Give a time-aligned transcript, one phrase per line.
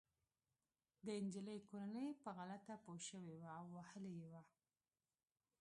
[1.05, 4.43] د انجلۍ کورنۍ په غلطه پوه شوې وه او وهلې يې وه